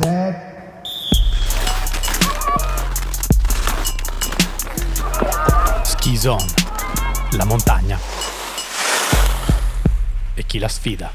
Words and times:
set. 0.00 0.52
Ski 5.84 6.16
Zone, 6.16 6.44
la 7.36 7.44
montagna. 7.44 7.98
E 10.34 10.44
chi 10.44 10.58
la 10.58 10.68
sfida? 10.68 11.10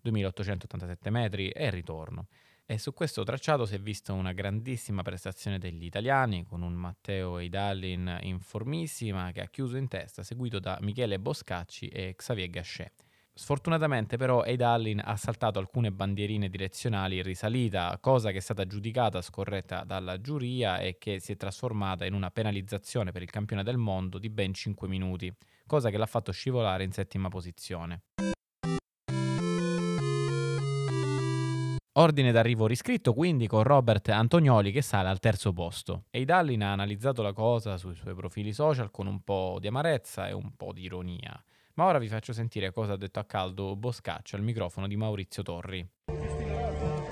2887 0.00 1.10
metri 1.10 1.50
e 1.50 1.66
il 1.66 1.72
ritorno. 1.72 2.28
E 2.64 2.78
su 2.78 2.94
questo 2.94 3.22
tracciato 3.22 3.66
si 3.66 3.74
è 3.74 3.78
vista 3.78 4.14
una 4.14 4.32
grandissima 4.32 5.02
prestazione 5.02 5.58
degli 5.58 5.84
italiani, 5.84 6.46
con 6.46 6.62
un 6.62 6.72
Matteo 6.72 7.36
Eidallin 7.36 8.20
in 8.22 8.40
formissima 8.40 9.30
che 9.30 9.42
ha 9.42 9.48
chiuso 9.48 9.76
in 9.76 9.88
testa, 9.88 10.22
seguito 10.22 10.58
da 10.58 10.78
Michele 10.80 11.18
Boscacci 11.18 11.88
e 11.88 12.14
Xavier 12.16 12.48
Gachet. 12.48 13.05
Sfortunatamente 13.38 14.16
però 14.16 14.44
Eidallin 14.44 14.98
ha 15.04 15.14
saltato 15.16 15.58
alcune 15.58 15.92
bandierine 15.92 16.48
direzionali 16.48 17.18
in 17.18 17.22
risalita, 17.22 17.98
cosa 18.00 18.30
che 18.30 18.38
è 18.38 18.40
stata 18.40 18.66
giudicata 18.66 19.20
scorretta 19.20 19.84
dalla 19.84 20.18
giuria 20.22 20.78
e 20.78 20.96
che 20.96 21.20
si 21.20 21.32
è 21.32 21.36
trasformata 21.36 22.06
in 22.06 22.14
una 22.14 22.30
penalizzazione 22.30 23.12
per 23.12 23.20
il 23.20 23.28
campione 23.28 23.62
del 23.62 23.76
mondo 23.76 24.16
di 24.16 24.30
ben 24.30 24.54
5 24.54 24.88
minuti, 24.88 25.30
cosa 25.66 25.90
che 25.90 25.98
l'ha 25.98 26.06
fatto 26.06 26.32
scivolare 26.32 26.84
in 26.84 26.92
settima 26.92 27.28
posizione. 27.28 28.04
Ordine 31.98 32.32
d'arrivo 32.32 32.66
riscritto 32.66 33.12
quindi 33.12 33.46
con 33.46 33.64
Robert 33.64 34.08
Antonioli 34.08 34.72
che 34.72 34.80
sale 34.80 35.10
al 35.10 35.18
terzo 35.18 35.52
posto. 35.52 36.04
Eidallin 36.08 36.62
ha 36.62 36.72
analizzato 36.72 37.20
la 37.20 37.34
cosa 37.34 37.76
sui 37.76 37.94
suoi 37.96 38.14
profili 38.14 38.54
social 38.54 38.90
con 38.90 39.06
un 39.06 39.20
po' 39.22 39.58
di 39.60 39.66
amarezza 39.66 40.26
e 40.26 40.32
un 40.32 40.56
po' 40.56 40.72
di 40.72 40.84
ironia. 40.84 41.38
Ma 41.76 41.84
ora 41.84 41.98
vi 41.98 42.08
faccio 42.08 42.32
sentire 42.32 42.72
cosa 42.72 42.94
ha 42.94 42.96
detto 42.96 43.18
a 43.18 43.24
caldo 43.24 43.76
Boscaccio 43.76 44.36
al 44.36 44.42
microfono 44.42 44.86
di 44.86 44.96
Maurizio 44.96 45.42
Torri. 45.42 45.86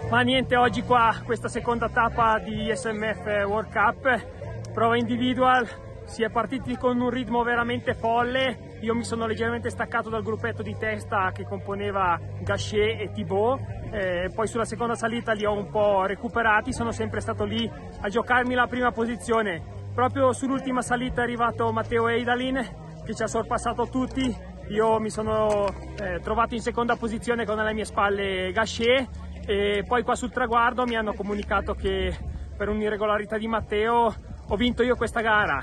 Ma 0.08 0.22
niente, 0.22 0.56
oggi 0.56 0.80
qua 0.80 1.20
questa 1.22 1.48
seconda 1.48 1.90
tappa 1.90 2.38
di 2.38 2.72
SMF 2.74 3.44
World 3.46 3.70
Cup, 3.70 4.72
prova 4.72 4.96
individual, 4.96 5.68
si 6.06 6.22
è 6.22 6.30
partiti 6.30 6.76
con 6.78 6.98
un 6.98 7.10
ritmo 7.10 7.42
veramente 7.42 7.92
folle, 7.94 8.78
io 8.80 8.94
mi 8.94 9.04
sono 9.04 9.26
leggermente 9.26 9.68
staccato 9.68 10.08
dal 10.08 10.22
gruppetto 10.22 10.62
di 10.62 10.74
testa 10.78 11.30
che 11.32 11.44
componeva 11.44 12.18
Gachet 12.40 13.00
e 13.00 13.10
Thibaut, 13.12 13.60
eh, 13.90 14.30
poi 14.34 14.46
sulla 14.46 14.64
seconda 14.64 14.94
salita 14.94 15.32
li 15.32 15.44
ho 15.44 15.52
un 15.52 15.68
po' 15.68 16.06
recuperati, 16.06 16.72
sono 16.72 16.90
sempre 16.90 17.20
stato 17.20 17.44
lì 17.44 17.70
a 18.00 18.08
giocarmi 18.08 18.54
la 18.54 18.66
prima 18.66 18.92
posizione. 18.92 19.62
Proprio 19.92 20.32
sull'ultima 20.32 20.80
salita 20.80 21.20
è 21.20 21.24
arrivato 21.24 21.70
Matteo 21.70 22.08
Eidalin 22.08 22.82
che 23.04 23.14
ci 23.14 23.22
ha 23.22 23.26
sorpassato 23.26 23.88
tutti, 23.88 24.52
io 24.68 24.98
mi 24.98 25.10
sono 25.10 25.66
eh, 26.00 26.20
trovato 26.20 26.54
in 26.54 26.60
seconda 26.60 26.96
posizione 26.96 27.44
con 27.44 27.58
alle 27.58 27.74
mie 27.74 27.84
spalle 27.84 28.50
Gachet 28.52 29.08
e 29.46 29.84
poi 29.86 30.02
qua 30.02 30.14
sul 30.14 30.30
traguardo 30.30 30.86
mi 30.86 30.96
hanno 30.96 31.12
comunicato 31.12 31.74
che 31.74 32.16
per 32.56 32.68
un'irregolarità 32.68 33.36
di 33.36 33.46
Matteo 33.46 34.14
ho 34.46 34.56
vinto 34.56 34.82
io 34.82 34.96
questa 34.96 35.20
gara. 35.20 35.60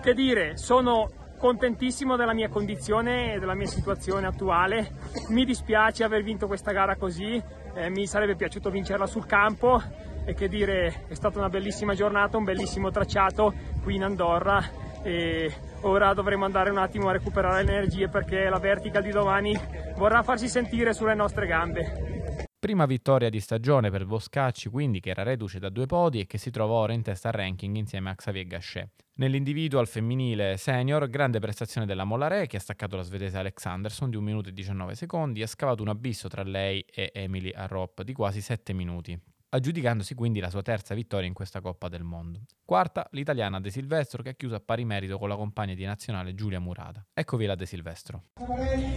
Che 0.00 0.14
dire, 0.14 0.56
sono 0.56 1.10
contentissimo 1.38 2.16
della 2.16 2.34
mia 2.34 2.48
condizione 2.48 3.34
e 3.34 3.38
della 3.38 3.54
mia 3.54 3.66
situazione 3.66 4.26
attuale. 4.26 4.92
Mi 5.28 5.44
dispiace 5.44 6.04
aver 6.04 6.22
vinto 6.22 6.46
questa 6.46 6.72
gara 6.72 6.96
così, 6.96 7.42
eh, 7.74 7.90
mi 7.90 8.06
sarebbe 8.06 8.36
piaciuto 8.36 8.70
vincerla 8.70 9.06
sul 9.06 9.26
campo 9.26 9.82
e 10.24 10.34
che 10.34 10.48
dire, 10.48 11.04
è 11.08 11.14
stata 11.14 11.38
una 11.38 11.48
bellissima 11.48 11.94
giornata, 11.94 12.36
un 12.36 12.44
bellissimo 12.44 12.90
tracciato 12.90 13.52
qui 13.82 13.96
in 13.96 14.04
Andorra 14.04 14.83
e 15.04 15.52
ora 15.82 16.14
dovremo 16.14 16.46
andare 16.46 16.70
un 16.70 16.78
attimo 16.78 17.08
a 17.08 17.12
recuperare 17.12 17.62
le 17.62 17.72
energie 17.72 18.08
perché 18.08 18.48
la 18.48 18.58
vertical 18.58 19.02
di 19.02 19.10
domani 19.10 19.54
vorrà 19.96 20.22
farsi 20.22 20.48
sentire 20.48 20.94
sulle 20.94 21.14
nostre 21.14 21.46
gambe. 21.46 22.46
Prima 22.58 22.86
vittoria 22.86 23.28
di 23.28 23.40
stagione 23.40 23.90
per 23.90 24.06
Boscacci, 24.06 24.70
quindi 24.70 24.98
che 24.98 25.10
era 25.10 25.22
reduce 25.22 25.58
da 25.58 25.68
due 25.68 25.84
podi 25.84 26.20
e 26.20 26.26
che 26.26 26.38
si 26.38 26.50
trova 26.50 26.72
ora 26.72 26.94
in 26.94 27.02
testa 27.02 27.28
al 27.28 27.34
ranking 27.34 27.76
insieme 27.76 28.08
a 28.08 28.14
Xavier 28.14 28.46
Gachet. 28.46 29.04
Nell'individual 29.16 29.86
femminile 29.86 30.56
senior, 30.56 31.06
grande 31.10 31.40
prestazione 31.40 31.86
della 31.86 32.04
Mollare 32.04 32.46
che 32.46 32.56
ha 32.56 32.60
staccato 32.60 32.96
la 32.96 33.02
svedese 33.02 33.36
Alex 33.36 33.66
Anderson 33.66 34.08
di 34.08 34.16
1 34.16 34.24
minuto 34.24 34.48
e 34.48 34.52
19 34.54 34.94
secondi 34.94 35.40
e 35.40 35.42
ha 35.42 35.46
scavato 35.46 35.82
un 35.82 35.88
abisso 35.88 36.28
tra 36.28 36.42
lei 36.42 36.80
e 36.90 37.10
Emily 37.12 37.50
Arrop 37.50 38.00
di 38.00 38.14
quasi 38.14 38.40
7 38.40 38.72
minuti 38.72 39.20
aggiudicandosi 39.54 40.14
quindi 40.14 40.40
la 40.40 40.50
sua 40.50 40.62
terza 40.62 40.94
vittoria 40.94 41.28
in 41.28 41.32
questa 41.32 41.60
Coppa 41.60 41.88
del 41.88 42.02
Mondo. 42.02 42.40
Quarta, 42.64 43.06
l'italiana 43.12 43.60
De 43.60 43.70
Silvestro 43.70 44.22
che 44.22 44.30
ha 44.30 44.32
chiuso 44.32 44.56
a 44.56 44.60
pari 44.60 44.84
merito 44.84 45.16
con 45.16 45.28
la 45.28 45.36
compagna 45.36 45.74
di 45.74 45.84
nazionale 45.84 46.34
Giulia 46.34 46.58
Murata. 46.58 47.04
Eccovi 47.14 47.46
la 47.46 47.54
De 47.54 47.66
Silvestro. 47.66 48.22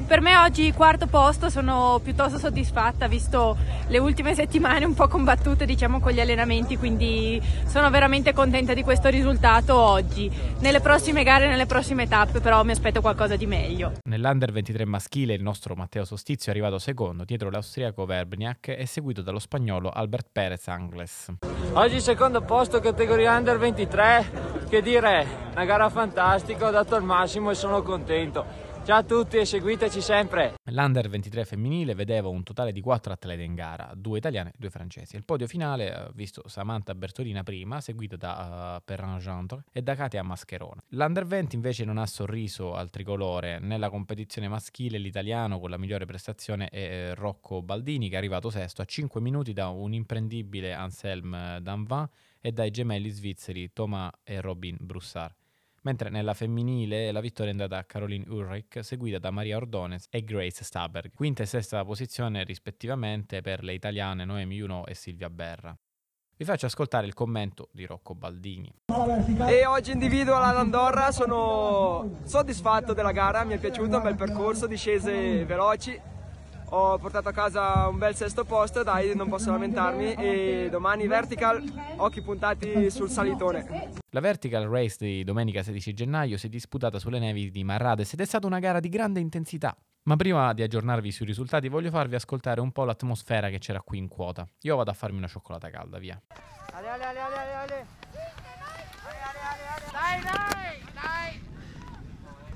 Per 0.07 0.22
me 0.22 0.38
oggi 0.38 0.72
quarto 0.72 1.06
posto, 1.06 1.50
sono 1.50 2.00
piuttosto 2.01 2.40
soddisfatta 2.40 3.07
visto 3.07 3.56
le 3.88 3.97
ultime 4.00 4.34
settimane 4.34 4.85
un 4.85 4.95
po' 4.95 5.07
combattute 5.07 5.66
diciamo 5.66 6.00
con 6.00 6.12
gli 6.12 6.19
allenamenti, 6.19 6.78
quindi 6.78 7.41
sono 7.66 7.89
veramente 7.91 8.34
contenta 8.34 8.74
di 8.74 8.81
questo 8.81 9.09
risultato 9.09 9.75
oggi. 9.75 10.31
Nelle 10.59 10.79
prossime 10.79 11.24
gare, 11.24 11.47
nelle 11.47 11.66
prossime 11.68 12.07
tappe 12.07 12.39
però 12.39 12.63
mi 12.63 12.72
aspetto 12.72 13.01
qualcosa 13.01 13.35
di 13.35 13.45
meglio. 13.45 13.91
Nell'Under 14.09 14.51
23 14.51 14.85
maschile 14.85 15.34
il 15.34 15.44
nostro 15.44 15.75
Matteo 15.75 16.06
Sostizio 16.06 16.51
è 16.51 16.56
arrivato 16.56 16.79
secondo 16.79 17.25
dietro 17.25 17.51
l'austriaco 17.51 18.06
Verbniak 18.06 18.69
e 18.69 18.85
seguito 18.88 19.22
dallo 19.22 19.39
spagnolo 19.39 19.89
Albert 19.89 20.29
Perez 20.31 20.47
Perez 20.47 20.68
Angles. 20.69 21.25
Oggi 21.74 22.00
secondo 22.00 22.40
posto 22.41 22.80
categoria 22.80 23.35
under 23.35 23.58
23, 23.58 24.66
che 24.69 24.81
dire, 24.81 25.28
una 25.52 25.66
gara 25.66 25.90
fantastica, 25.90 26.68
ho 26.68 26.72
dato 26.72 26.96
il 26.96 27.03
massimo 27.03 27.52
e 27.52 27.53
sono 27.53 27.81
contento. 27.81 28.66
Ciao 28.88 29.00
a 29.00 29.03
tutti 29.03 29.36
e 29.36 29.44
seguiteci 29.44 30.00
sempre. 30.00 30.53
L'Under 30.72 31.09
23 31.09 31.44
femminile 31.44 31.94
vedeva 31.94 32.30
un 32.30 32.42
totale 32.44 32.72
di 32.72 32.80
4 32.80 33.12
atlete 33.12 33.44
in 33.44 33.53
gara, 33.53 33.92
due 33.94 34.18
italiane 34.18 34.52
e 34.52 34.53
due 34.58 34.70
francesi. 34.70 35.18
Il 35.18 35.25
podio 35.25 35.46
finale 35.46 35.94
ha 35.94 36.09
visto 36.14 36.48
Samantha 36.48 36.96
Bertolina 36.96 37.44
prima, 37.44 37.81
seguita 37.81 38.16
da 38.16 38.78
uh, 38.78 38.81
Perrin 38.86 39.18
Gendre 39.18 39.66
e 39.74 39.81
da 39.81 39.94
Katia 39.94 40.24
Mascherone. 40.24 40.84
L'Under 40.92 41.25
20 41.25 41.56
invece 41.56 41.84
non 41.84 41.98
ha 41.98 42.06
sorriso 42.06 42.75
al 42.75 42.90
tricolore. 42.90 43.59
Nella 43.59 43.90
competizione 43.90 44.48
maschile 44.48 45.00
l'italiano 45.00 45.59
con 45.59 45.69
la 45.69 45.78
migliore 45.78 46.06
prestazione 46.06 46.69
è 46.69 46.78
eh, 46.78 47.13
Rocco 47.13 47.62
Baldini 47.62 48.07
che 48.07 48.16
è 48.16 48.19
arrivato 48.19 48.50
sesto 48.50 48.81
a 48.81 48.86
5 48.86 49.19
minuti 49.19 49.51
da 49.51 49.68
un 49.68 49.92
imprendibile 49.92 50.72
Anselm 50.72 51.57
Danvin 51.57 52.07
e 52.40 52.54
dai 52.54 52.72
gemelli 52.72 53.10
svizzeri 53.10 53.69
Thomas 53.74 54.12
e 54.24 54.40
Robin 54.40 54.78
Broussard 54.80 55.36
mentre 55.81 56.09
nella 56.09 56.33
femminile 56.33 57.12
la 57.12 57.21
vittoria 57.21 57.51
è 57.51 57.53
andata 57.53 57.77
a 57.77 57.83
Caroline 57.83 58.25
Ulrich, 58.27 58.83
seguita 58.83 59.19
da 59.19 59.31
Maria 59.31 59.57
Ordones 59.57 60.07
e 60.09 60.24
Grace 60.24 60.63
Staberg, 60.63 61.12
quinta 61.13 61.44
e 61.44 61.45
sesta 61.45 61.83
posizione 61.85 62.44
rispettivamente 62.44 63.41
per 63.41 63.63
le 63.63 63.74
italiane 63.74 64.25
Noemi 64.25 64.56
Juno 64.56 64.85
e 64.85 64.94
Silvia 64.94 65.29
Berra. 65.29 65.77
Vi 66.39 66.45
faccio 66.45 66.68
ascoltare 66.68 67.07
il 67.07 67.15
commento 67.15 67.69
di 67.71 67.85
Rocco 67.85 68.13
Baldini. 68.13 68.71
E 69.47 69.65
oggi 69.65 69.91
individual 69.91 70.44
all'Andorra 70.44 71.12
sono 71.12 72.19
soddisfatto 72.23 72.94
della 72.94 73.12
gara, 73.12 73.44
mi 73.44 73.56
è 73.56 73.57
piaciuto 73.57 73.97
un 73.97 74.03
bel 74.03 74.15
percorso, 74.15 74.68
discese 74.68 75.44
veloci. 75.45 76.00
Ho 76.69 76.98
portato 76.98 77.30
a 77.30 77.31
casa 77.31 77.88
un 77.88 77.98
bel 77.98 78.16
sesto 78.16 78.44
posto, 78.44 78.84
dai, 78.84 79.16
non 79.16 79.30
posso 79.30 79.52
lamentarmi 79.52 80.14
e 80.19 80.68
domani 80.69 81.08
vertical, 81.08 81.64
occhi 81.98 82.22
puntati 82.22 82.90
sul 82.90 83.10
salitone. 83.10 83.94
La 84.12 84.19
vertical 84.19 84.68
race 84.68 84.98
di 85.00 85.24
domenica 85.24 85.64
16 85.64 85.94
gennaio 85.94 86.38
si 86.38 86.48
è 86.48 86.50
disputata 86.50 87.00
sulle 87.00 87.19
nevi 87.19 87.52
di 87.52 87.64
Marrades 87.64 88.14
ed 88.14 88.22
è 88.22 88.25
stata 88.25 88.48
una 88.48 88.60
gara 88.60 88.80
di 88.80 88.90
grande 88.90 89.19
intensità. 89.19 89.75
Ma 90.04 90.16
prima 90.16 90.54
di 90.54 90.64
aggiornarvi 90.64 91.12
sui 91.12 91.25
risultati 91.25 91.68
voglio 91.68 91.90
farvi 91.90 92.16
ascoltare 92.16 92.62
un 92.62 92.72
po' 92.72 92.86
l'atmosfera 92.86 93.50
che 93.50 93.60
c'era 93.60 93.81
qui 93.81 93.98
in 93.98 94.08
quota. 94.08 94.48
Io 94.62 94.75
vado 94.78 94.90
a 94.90 94.94
farmi 94.94 95.18
una 95.18 95.28
cioccolata 95.28 95.69
calda, 95.69 95.98
via. 95.98 96.19
Ale, 96.72 96.90
ale, 96.90 97.04
ale, 97.04 97.19
ale, 97.19 97.54
ale. 97.54 97.86
Dai, 99.92 100.22
dai, 100.22 100.84
dai. 100.94 101.42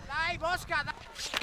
Dai, 0.07 0.37
Bosca, 0.37 0.81
dai. 0.85 1.39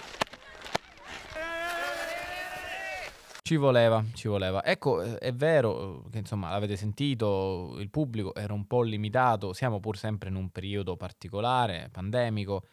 Ci 3.49 3.57
voleva, 3.57 4.05
ci 4.13 4.29
voleva. 4.29 4.63
Ecco, 4.63 5.01
eh, 5.01 5.17
è 5.17 5.33
vero 5.33 6.05
eh, 6.05 6.11
che 6.11 6.19
insomma 6.19 6.51
l'avete 6.51 6.77
sentito, 6.77 7.77
il 7.79 7.89
pubblico 7.89 8.35
era 8.35 8.53
un 8.53 8.67
po' 8.67 8.83
limitato, 8.83 9.55
siamo 9.55 9.81
pur 9.81 9.97
sempre 9.97 10.29
in 10.29 10.35
un 10.35 10.51
periodo 10.51 10.99
particolare, 10.99 11.89
pandemico. 11.91 12.67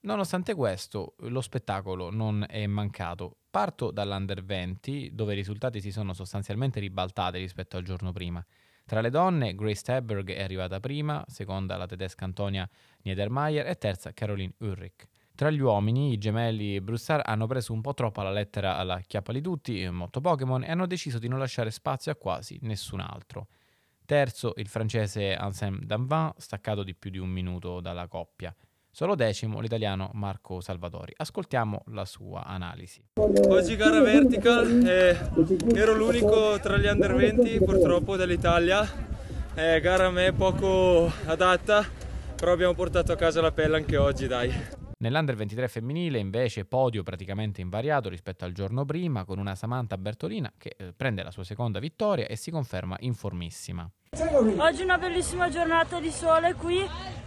Nonostante 0.00 0.56
questo, 0.56 1.14
lo 1.18 1.40
spettacolo 1.40 2.10
non 2.10 2.44
è 2.48 2.66
mancato. 2.66 3.36
Parto 3.48 3.92
dall'Under 3.92 4.42
20, 4.42 5.10
dove 5.14 5.34
i 5.34 5.36
risultati 5.36 5.80
si 5.80 5.92
sono 5.92 6.12
sostanzialmente 6.14 6.80
ribaltati 6.80 7.38
rispetto 7.38 7.76
al 7.76 7.84
giorno 7.84 8.10
prima. 8.10 8.44
Tra 8.84 9.00
le 9.00 9.10
donne, 9.10 9.54
Grace 9.54 9.82
Teberg 9.82 10.32
è 10.32 10.42
arrivata 10.42 10.80
prima, 10.80 11.24
seconda 11.28 11.76
la 11.76 11.86
tedesca 11.86 12.24
Antonia 12.24 12.68
Niedermayer 13.02 13.68
e 13.68 13.76
terza 13.76 14.12
Caroline 14.12 14.54
Ulrich. 14.58 15.06
Tra 15.38 15.50
gli 15.50 15.60
uomini, 15.60 16.10
i 16.12 16.18
gemelli 16.18 16.80
Broussard 16.80 17.22
hanno 17.24 17.46
preso 17.46 17.72
un 17.72 17.80
po' 17.80 17.94
troppo 17.94 18.22
la 18.22 18.32
lettera 18.32 18.76
alla 18.76 18.98
chiappa 19.06 19.30
di 19.30 19.40
tutti, 19.40 19.88
motto 19.88 20.20
Pokémon, 20.20 20.64
e 20.64 20.70
hanno 20.72 20.88
deciso 20.88 21.20
di 21.20 21.28
non 21.28 21.38
lasciare 21.38 21.70
spazio 21.70 22.10
a 22.10 22.16
quasi 22.16 22.58
nessun 22.62 22.98
altro. 22.98 23.46
Terzo, 24.04 24.54
il 24.56 24.66
francese 24.66 25.36
Anselme 25.36 25.78
Danvin, 25.84 26.32
staccato 26.38 26.82
di 26.82 26.92
più 26.96 27.12
di 27.12 27.18
un 27.18 27.28
minuto 27.28 27.78
dalla 27.78 28.08
coppia. 28.08 28.52
Solo 28.90 29.14
decimo 29.14 29.60
l'italiano 29.60 30.10
Marco 30.14 30.60
Salvatori. 30.60 31.12
Ascoltiamo 31.16 31.84
la 31.92 32.04
sua 32.04 32.44
analisi. 32.44 33.00
Oggi 33.14 33.76
gara 33.76 34.00
vertical, 34.00 34.84
eh, 34.84 35.16
ero 35.72 35.94
l'unico 35.94 36.58
tra 36.58 36.76
gli 36.78 36.86
under 36.86 37.14
20 37.14 37.60
purtroppo 37.62 38.16
dell'Italia, 38.16 38.84
eh, 39.54 39.78
gara 39.80 40.06
a 40.06 40.10
me 40.10 40.32
poco 40.32 41.08
adatta, 41.26 41.86
però 42.34 42.50
abbiamo 42.50 42.74
portato 42.74 43.12
a 43.12 43.16
casa 43.16 43.40
la 43.40 43.52
pelle 43.52 43.76
anche 43.76 43.96
oggi 43.96 44.26
dai. 44.26 44.86
Nell'Under 45.00 45.36
23 45.36 45.68
femminile 45.68 46.18
invece 46.18 46.64
podio 46.64 47.04
praticamente 47.04 47.60
invariato 47.60 48.08
rispetto 48.08 48.44
al 48.44 48.50
giorno 48.50 48.84
prima 48.84 49.24
con 49.24 49.38
una 49.38 49.54
Samantha 49.54 49.96
Bertolina 49.96 50.52
che 50.58 50.74
eh, 50.76 50.92
prende 50.92 51.22
la 51.22 51.30
sua 51.30 51.44
seconda 51.44 51.78
vittoria 51.78 52.26
e 52.26 52.34
si 52.34 52.50
conferma 52.50 52.96
in 53.00 53.14
formissima. 53.14 53.88
Oggi 54.56 54.82
una 54.82 54.98
bellissima 54.98 55.48
giornata 55.50 56.00
di 56.00 56.10
sole 56.10 56.54
qui, 56.54 56.84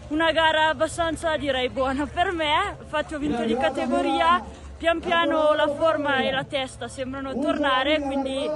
una 0.09 0.33
gara 0.33 0.68
abbastanza 0.68 1.38
direi 1.38 1.69
buona 1.69 2.06
per 2.06 2.33
me, 2.33 2.75
infatti 2.77 3.13
ho 3.13 3.19
vinto 3.19 3.45
di 3.45 3.56
categoria, 3.56 4.44
pian 4.77 5.00
piano 5.00 5.53
la 5.53 5.69
forma 5.69 6.17
e 6.17 6.29
la 6.29 6.44
testa 6.44 6.89
sembrano 6.89 7.39
tornare, 7.39 8.01
quindi 8.01 8.50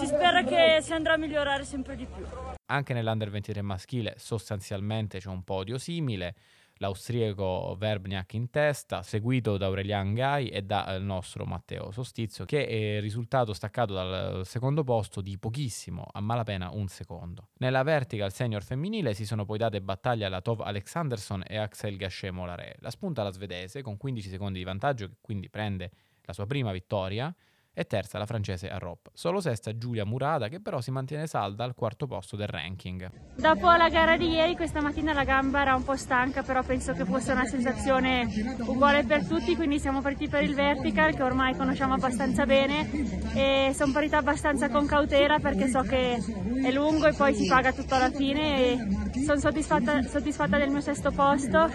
si 0.00 0.06
spera 0.06 0.42
che 0.42 0.80
si 0.80 0.92
andrà 0.92 1.12
a 1.12 1.16
migliorare 1.16 1.62
sempre 1.62 1.94
di 1.94 2.06
più. 2.06 2.24
Anche 2.72 2.92
nell'Under 2.92 3.30
23 3.30 3.62
maschile 3.62 4.14
sostanzialmente 4.16 5.20
c'è 5.20 5.28
un 5.28 5.44
podio 5.44 5.78
simile, 5.78 6.34
l'austriaco 6.82 7.76
Verbniak 7.78 8.34
in 8.34 8.50
testa, 8.50 9.02
seguito 9.02 9.56
da 9.56 9.66
Aurelian 9.66 10.14
Gai 10.14 10.48
e 10.48 10.62
dal 10.62 11.00
nostro 11.00 11.44
Matteo 11.44 11.92
Sostizio, 11.92 12.44
che 12.44 12.66
è 12.66 13.00
risultato 13.00 13.52
staccato 13.52 13.94
dal 13.94 14.44
secondo 14.44 14.82
posto 14.82 15.20
di 15.20 15.38
pochissimo, 15.38 16.04
a 16.12 16.20
malapena 16.20 16.70
un 16.72 16.88
secondo. 16.88 17.50
Nella 17.58 17.84
vertical 17.84 18.32
senior 18.32 18.64
femminile 18.64 19.14
si 19.14 19.24
sono 19.24 19.44
poi 19.44 19.58
date 19.58 19.80
battaglie 19.80 20.24
alla 20.24 20.40
Tov 20.40 20.62
Alexanderson 20.62 21.44
e 21.46 21.56
Axel 21.56 21.96
Gachet 21.96 22.32
Molare. 22.32 22.74
La 22.80 22.90
spunta 22.90 23.22
la 23.22 23.30
svedese 23.30 23.80
con 23.80 23.96
15 23.96 24.28
secondi 24.28 24.58
di 24.58 24.64
vantaggio, 24.64 25.06
che 25.06 25.16
quindi 25.20 25.48
prende 25.48 25.92
la 26.22 26.32
sua 26.32 26.46
prima 26.46 26.72
vittoria, 26.72 27.32
e 27.74 27.84
terza 27.84 28.18
la 28.18 28.26
francese 28.26 28.68
Arrop. 28.68 29.08
Solo 29.12 29.40
sesta 29.40 29.76
Giulia 29.76 30.04
Murada 30.04 30.48
che 30.48 30.60
però 30.60 30.80
si 30.80 30.90
mantiene 30.90 31.26
salda 31.26 31.64
al 31.64 31.74
quarto 31.74 32.06
posto 32.06 32.36
del 32.36 32.48
ranking. 32.48 33.10
Dopo 33.36 33.70
la 33.70 33.88
gara 33.88 34.16
di 34.16 34.28
ieri 34.28 34.56
questa 34.56 34.80
mattina 34.82 35.12
la 35.12 35.24
gamba 35.24 35.62
era 35.62 35.74
un 35.74 35.82
po' 35.82 35.96
stanca 35.96 36.42
però 36.42 36.62
penso 36.62 36.92
che 36.92 37.04
fosse 37.04 37.32
una 37.32 37.46
sensazione 37.46 38.28
uguale 38.66 39.04
per 39.04 39.26
tutti 39.26 39.56
quindi 39.56 39.78
siamo 39.78 40.02
partiti 40.02 40.28
per 40.28 40.42
il 40.42 40.54
vertical 40.54 41.14
che 41.14 41.22
ormai 41.22 41.56
conosciamo 41.56 41.94
abbastanza 41.94 42.44
bene 42.44 42.90
e 43.34 43.72
sono 43.74 43.92
partita 43.92 44.18
abbastanza 44.18 44.68
con 44.68 44.86
cautela 44.86 45.38
perché 45.38 45.68
so 45.68 45.80
che 45.80 46.22
è 46.62 46.70
lungo 46.70 47.06
e 47.06 47.14
poi 47.14 47.34
si 47.34 47.46
paga 47.46 47.72
tutto 47.72 47.94
alla 47.94 48.10
fine 48.10 48.58
e 48.58 48.78
sono 49.24 49.38
soddisfatta, 49.38 50.02
soddisfatta 50.02 50.58
del 50.58 50.70
mio 50.70 50.80
sesto 50.80 51.10
posto 51.10 51.70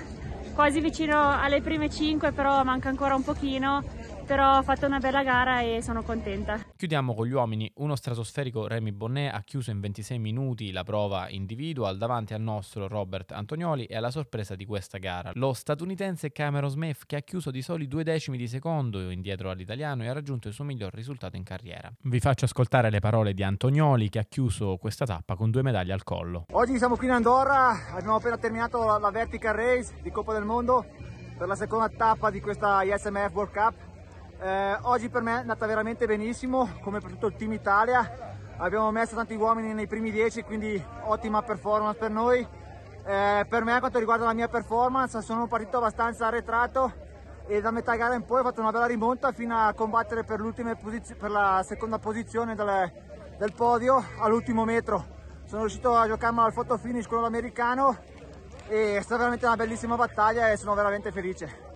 quasi 0.54 0.80
vicino 0.80 1.40
alle 1.40 1.62
prime 1.62 1.88
5 1.88 2.32
però 2.32 2.64
manca 2.64 2.90
ancora 2.90 3.14
un 3.14 3.24
pochino 3.24 3.84
però 4.28 4.58
ho 4.58 4.62
fatto 4.62 4.86
una 4.86 5.00
bella 5.00 5.24
gara 5.24 5.62
e 5.62 5.82
sono 5.82 6.04
contenta. 6.04 6.60
Chiudiamo 6.76 7.16
con 7.16 7.26
gli 7.26 7.32
uomini. 7.32 7.72
Uno 7.76 7.96
stratosferico 7.96 8.68
Remy 8.68 8.92
Bonnet 8.92 9.34
ha 9.34 9.42
chiuso 9.42 9.72
in 9.72 9.80
26 9.80 10.20
minuti 10.20 10.72
la 10.74 10.84
prova 10.84 11.30
individual 11.30 11.98
davanti 11.98 12.34
al 12.34 12.42
nostro 12.42 12.90
Robert 12.90 13.32
Antonioli 13.32 13.86
e 13.86 13.96
alla 13.96 14.12
sorpresa 14.12 14.56
di 14.56 14.66
questa 14.66 14.98
gara. 14.98 15.32
Lo 15.36 15.54
statunitense 15.54 16.34
Cameron 16.34 16.70
Smith 16.70 17.04
che 17.06 17.16
ha 17.16 17.22
chiuso 17.22 17.52
di 17.52 17.62
soli 17.62 17.88
due 17.88 18.04
decimi 18.04 18.38
di 18.38 18.50
secondo 18.50 19.10
indietro 19.10 19.50
all'italiano 19.50 20.04
e 20.04 20.10
ha 20.10 20.14
raggiunto 20.14 20.50
il 20.50 20.54
suo 20.54 20.66
miglior 20.66 20.94
risultato 20.94 21.38
in 21.38 21.44
carriera. 21.44 21.90
Vi 22.02 22.20
faccio 22.20 22.44
ascoltare 22.44 22.90
le 22.90 23.00
parole 23.00 23.34
di 23.34 23.44
Antonioli 23.44 24.10
che 24.10 24.20
ha 24.20 24.26
chiuso 24.28 24.76
questa 24.76 25.06
tappa 25.06 25.36
con 25.36 25.52
due 25.52 25.62
medaglie 25.62 25.94
al 25.94 26.04
collo. 26.04 26.44
Oggi 26.52 26.78
siamo 26.78 26.98
qui 26.98 27.06
in 27.06 27.14
Andorra, 27.14 27.94
abbiamo 27.94 28.16
appena 28.16 28.38
terminato 28.38 28.98
la 29.00 29.10
Vertical 29.10 29.56
Race 29.56 29.94
di 30.02 30.12
Coppa 30.12 30.34
del 30.34 30.44
Mondo 30.44 30.86
per 31.38 31.48
la 31.48 31.56
seconda 31.56 31.88
tappa 31.88 32.30
di 32.30 32.42
questa 32.42 32.84
ISMF 32.84 33.32
World 33.32 33.54
Cup 33.54 33.87
eh, 34.40 34.78
oggi 34.84 35.10
per 35.10 35.22
me 35.22 35.32
è 35.32 35.40
andata 35.40 35.66
veramente 35.66 36.06
benissimo, 36.06 36.78
come 36.82 37.00
per 37.00 37.12
tutto 37.12 37.28
il 37.28 37.36
team 37.36 37.54
Italia. 37.54 38.36
Abbiamo 38.58 38.92
messo 38.92 39.16
tanti 39.16 39.36
uomini 39.36 39.74
nei 39.74 39.88
primi 39.88 40.12
10, 40.12 40.44
quindi 40.44 40.84
ottima 41.06 41.42
performance 41.42 41.98
per 41.98 42.12
noi. 42.12 42.46
Eh, 43.06 43.46
per 43.48 43.64
me, 43.64 43.80
quanto 43.80 44.00
riguarda 44.00 44.26
la 44.26 44.34
mia 44.34 44.48
performance, 44.48 45.22
sono 45.22 45.48
partito 45.48 45.78
abbastanza 45.78 46.28
arretrato 46.28 47.06
e 47.48 47.62
da 47.62 47.72
metà 47.72 47.96
gara 47.96 48.14
in 48.14 48.26
poi 48.26 48.42
ho 48.42 48.44
fatto 48.44 48.60
una 48.60 48.72
bella 48.72 48.86
rimonta 48.86 49.32
fino 49.32 49.58
a 49.58 49.74
combattere 49.74 50.24
per, 50.24 50.44
per 51.18 51.32
la 51.32 51.64
seconda 51.66 51.98
posizione 51.98 52.56
del, 52.56 52.92
del 53.38 53.54
podio 53.54 54.04
all'ultimo 54.20 54.66
metro. 54.66 55.16
Sono 55.46 55.62
riuscito 55.62 55.96
a 55.96 56.06
giocarmi 56.06 56.40
al 56.40 56.54
photo 56.54 56.78
finish 56.78 57.08
con 57.08 57.22
l'americano 57.22 57.98
e 58.68 58.98
è 58.98 59.02
stata 59.02 59.20
veramente 59.20 59.46
una 59.46 59.56
bellissima 59.56 59.96
battaglia 59.96 60.52
e 60.52 60.58
sono 60.58 60.74
veramente 60.74 61.12
felice. 61.12 61.67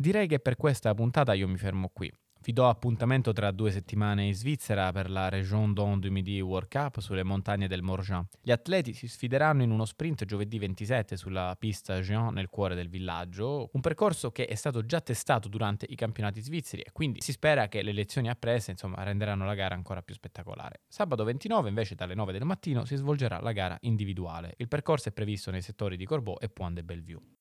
Direi 0.00 0.28
che 0.28 0.38
per 0.38 0.54
questa 0.54 0.94
puntata 0.94 1.32
io 1.32 1.48
mi 1.48 1.56
fermo 1.56 1.90
qui. 1.92 2.08
Vi 2.40 2.52
do 2.52 2.68
appuntamento 2.68 3.32
tra 3.32 3.50
due 3.50 3.72
settimane 3.72 4.26
in 4.26 4.32
Svizzera 4.32 4.92
per 4.92 5.10
la 5.10 5.28
Région 5.28 5.72
Don 5.72 5.98
du 5.98 6.08
Midi 6.08 6.40
World 6.40 6.68
Cup 6.68 7.00
sulle 7.00 7.24
montagne 7.24 7.66
del 7.66 7.82
Morjan. 7.82 8.24
Gli 8.40 8.52
atleti 8.52 8.92
si 8.92 9.08
sfideranno 9.08 9.64
in 9.64 9.72
uno 9.72 9.84
sprint 9.84 10.24
giovedì 10.24 10.56
27 10.60 11.16
sulla 11.16 11.56
pista 11.58 11.98
Jean 11.98 12.32
nel 12.32 12.48
cuore 12.48 12.76
del 12.76 12.88
villaggio, 12.88 13.70
un 13.72 13.80
percorso 13.80 14.30
che 14.30 14.46
è 14.46 14.54
stato 14.54 14.86
già 14.86 15.00
testato 15.00 15.48
durante 15.48 15.84
i 15.88 15.96
campionati 15.96 16.40
svizzeri 16.42 16.82
e 16.82 16.92
quindi 16.92 17.20
si 17.20 17.32
spera 17.32 17.66
che 17.66 17.82
le 17.82 17.90
lezioni 17.90 18.28
apprese 18.28 18.70
insomma, 18.70 19.02
renderanno 19.02 19.44
la 19.44 19.54
gara 19.54 19.74
ancora 19.74 20.02
più 20.02 20.14
spettacolare. 20.14 20.82
Sabato 20.86 21.24
29 21.24 21.70
invece 21.70 21.96
dalle 21.96 22.14
9 22.14 22.30
del 22.30 22.44
mattino 22.44 22.84
si 22.84 22.94
svolgerà 22.94 23.40
la 23.40 23.50
gara 23.50 23.76
individuale. 23.80 24.54
Il 24.58 24.68
percorso 24.68 25.08
è 25.08 25.12
previsto 25.12 25.50
nei 25.50 25.62
settori 25.62 25.96
di 25.96 26.04
Corbeau 26.04 26.36
e 26.38 26.48
Point 26.48 26.76
de 26.76 26.84
Bellevue. 26.84 27.37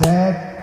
Set. 0.00 0.56